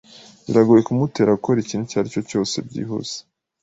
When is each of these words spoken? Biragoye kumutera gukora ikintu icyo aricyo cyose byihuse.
Biragoye 0.45 0.81
kumutera 0.87 1.35
gukora 1.37 1.57
ikintu 1.61 1.85
icyo 1.85 1.97
aricyo 1.99 2.21
cyose 2.29 2.55
byihuse. 2.67 3.17